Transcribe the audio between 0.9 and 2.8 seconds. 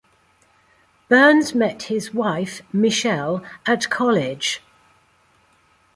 Burns met his wife,